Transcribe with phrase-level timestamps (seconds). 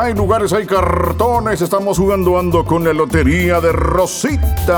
[0.00, 1.60] hay lugares, hay cartones.
[1.60, 4.76] Estamos jugando ando con la lotería de Rosita.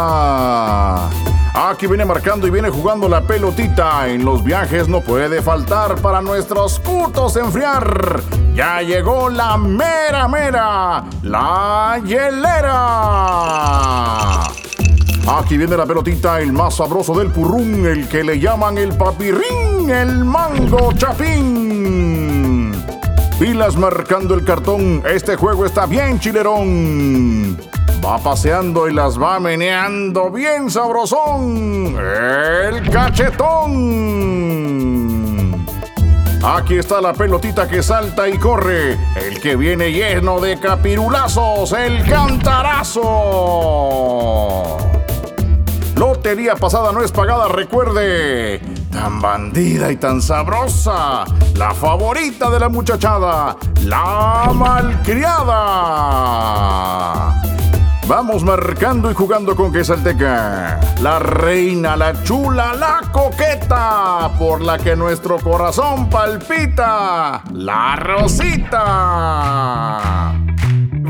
[1.55, 4.09] Aquí viene marcando y viene jugando la pelotita.
[4.09, 8.23] En los viajes no puede faltar para nuestros cutos enfriar.
[8.55, 12.81] Ya llegó la mera mera, la hielera.
[15.39, 19.91] Aquí viene la pelotita, el más sabroso del purrún, el que le llaman el papirrín,
[19.91, 22.30] el mango chapín.
[23.41, 27.57] Pilas marcando el cartón, este juego está bien chilerón.
[28.05, 31.97] Va paseando y las va meneando bien sabrosón.
[31.99, 33.67] El cachetón.
[36.45, 38.99] Aquí está la pelotita que salta y corre.
[39.17, 41.73] El que viene lleno de capirulazos.
[41.73, 43.01] El cantarazo.
[45.97, 48.80] Lotería pasada no es pagada, recuerde.
[49.01, 51.25] Tan bandida y tan sabrosa.
[51.55, 53.57] La favorita de la muchachada.
[53.87, 55.41] La malcriada.
[58.07, 60.79] Vamos marcando y jugando con Quesalteca.
[61.01, 67.43] La reina, la chula, la coqueta, por la que nuestro corazón palpita.
[67.55, 68.81] La Rosita.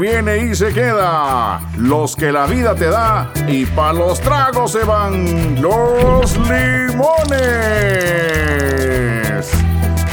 [0.01, 1.61] Viene y se queda.
[1.77, 5.61] Los que la vida te da y pa' los tragos se van.
[5.61, 7.41] Los limones.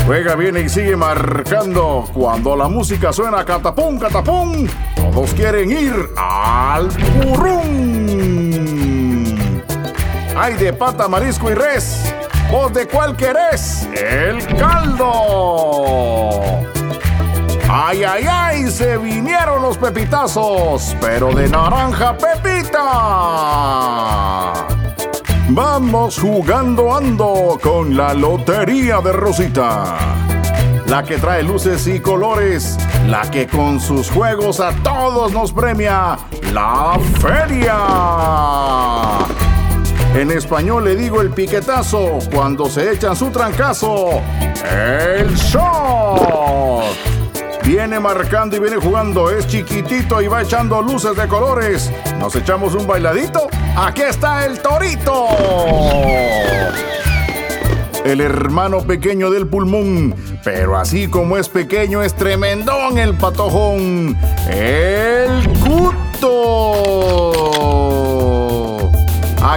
[0.05, 2.03] Juega, viene y sigue marcando.
[2.13, 7.63] Cuando la música suena catapum, catapum, todos quieren ir al purrún.
[10.35, 12.13] Hay de pata, marisco y res.
[12.52, 13.88] ¿Vos de cuál querés?
[13.93, 15.88] El caldo.
[17.69, 22.79] Ay, ay, ay, se vinieron los pepitazos, pero de naranja pepita.
[25.49, 29.97] Vamos jugando ando con la Lotería de Rosita.
[30.85, 36.17] La que trae luces y colores, la que con sus juegos a todos nos premia,
[36.53, 37.75] la feria.
[40.15, 44.21] En español le digo el piquetazo cuando se echan su trancazo,
[44.71, 47.17] el shot.
[47.67, 51.92] Viene marcando y viene jugando, es chiquitito y va echando luces de colores.
[52.17, 53.50] ¿Nos echamos un bailadito?
[53.76, 55.28] Aquí está el torito.
[58.05, 64.17] El hermano pequeño del pulmón, pero así como es pequeño es tremendón el patojón.
[64.49, 67.56] El cuto.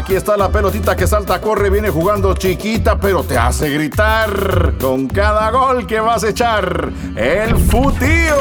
[0.00, 5.06] Aquí está la pelotita que salta, corre, viene jugando chiquita, pero te hace gritar con
[5.06, 6.90] cada gol que vas a echar.
[7.14, 8.40] El futío.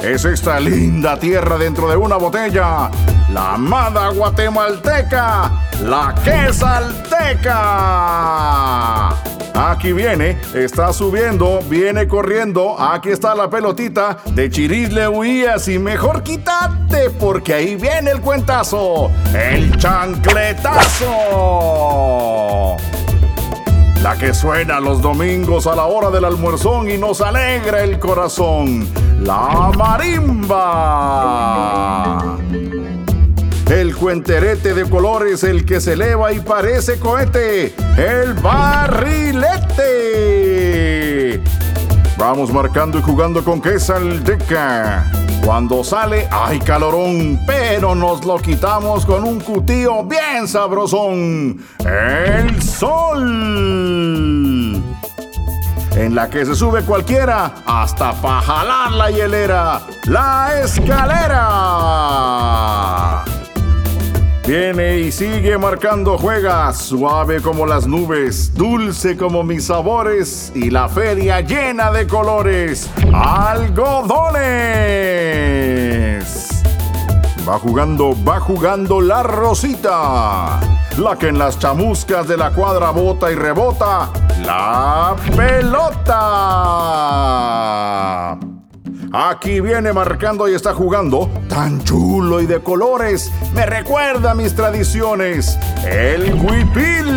[0.00, 2.88] Es esta linda tierra dentro de una botella.
[3.32, 5.50] La amada guatemalteca.
[5.82, 7.54] La quesalteca.
[9.54, 12.80] Aquí viene, está subiendo, viene corriendo.
[12.80, 14.18] Aquí está la pelotita.
[14.26, 19.10] De Chiris le huías y mejor quítate porque ahí viene el cuentazo.
[19.34, 21.16] El chancletazo.
[24.02, 28.86] La que suena los domingos a la hora del almuerzón y nos alegra el corazón.
[29.20, 31.87] La marimba.
[34.08, 37.74] El cuenterete de colores, el que se eleva y parece cohete.
[37.98, 39.52] El barrilete.
[42.16, 45.12] Vamos marcando y jugando con quesalteca.
[45.44, 51.62] Cuando sale, hay calorón, pero nos lo quitamos con un cutío bien sabrosón.
[51.80, 53.28] El sol.
[55.94, 59.82] En la que se sube cualquiera hasta pa' jalar la hielera.
[60.06, 61.98] La escalera.
[64.48, 70.88] Viene y sigue marcando, juega suave como las nubes, dulce como mis sabores y la
[70.88, 72.88] feria llena de colores.
[73.12, 74.38] Algodones.
[77.46, 80.60] Va jugando, va jugando la rosita.
[80.96, 84.08] La que en las chamuscas de la cuadra bota y rebota.
[84.46, 86.08] La pelota.
[89.12, 91.30] Aquí viene marcando y está jugando.
[91.48, 93.32] Tan chulo y de colores.
[93.54, 95.58] Me recuerda a mis tradiciones.
[95.86, 97.08] El huipil.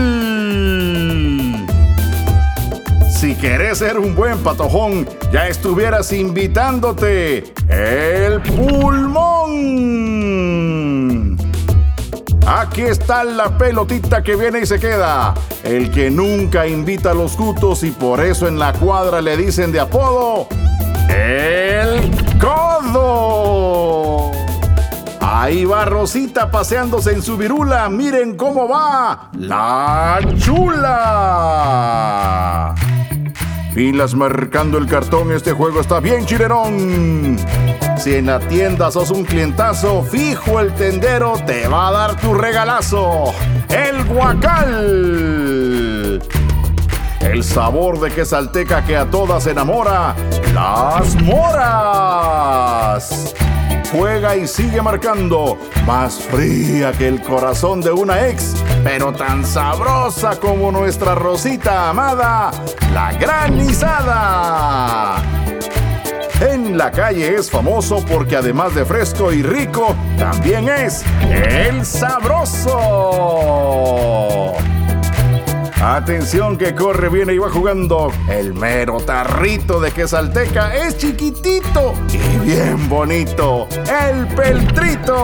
[3.09, 7.53] Si querés ser un buen patojón, ya estuvieras invitándote.
[7.67, 9.91] El pulmón.
[12.47, 15.33] Aquí está la pelotita que viene y se queda.
[15.63, 19.71] El que nunca invita a los cutos y por eso en la cuadra le dicen
[19.73, 20.47] de apodo.
[21.09, 21.60] El
[25.41, 27.89] Ahí va Rosita paseándose en su virula.
[27.89, 29.31] Miren cómo va.
[29.39, 31.95] La chula.
[33.73, 37.39] Filas marcando el cartón, este juego está bien chilerón.
[37.97, 42.35] Si en la tienda sos un clientazo, fijo el tendero te va a dar tu
[42.35, 43.33] regalazo.
[43.67, 46.21] El guacal.
[47.19, 50.15] El sabor de quesalteca que a todas enamora.
[50.53, 53.33] Las moras
[53.91, 55.57] juega y sigue marcando.
[55.85, 62.51] Más fría que el corazón de una ex, pero tan sabrosa como nuestra Rosita amada,
[62.93, 64.61] la granizada.
[66.41, 72.71] En la calle es famoso porque además de fresco y rico, también es el sabroso.
[75.81, 78.11] Atención que corre, viene y va jugando.
[78.29, 83.67] El mero tarrito de quesalteca es chiquitito y bien bonito.
[83.89, 85.17] El peltrito.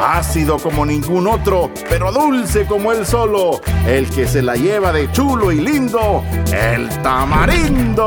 [0.00, 3.60] Ácido como ningún otro, pero dulce como él solo.
[3.86, 6.24] El que se la lleva de chulo y lindo.
[6.52, 8.02] El tamarindo.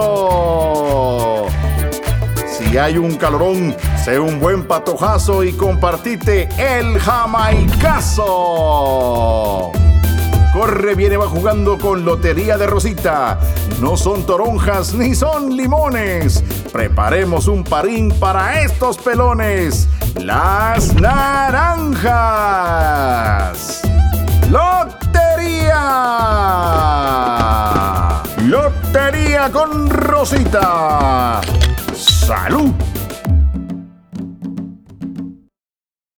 [2.45, 3.73] Si hay un calorón,
[4.03, 8.25] sé un buen patojazo y compartite el jamaicazo.
[10.55, 13.37] Corre, viene, va jugando con Lotería de Rosita.
[13.81, 16.41] No son toronjas ni son limones.
[16.71, 19.89] Preparemos un parín para estos pelones.
[20.15, 21.41] Las naranjas.
[24.49, 25.73] Lotería.
[28.45, 31.41] Lotería con Rosita.
[31.93, 32.71] Salud.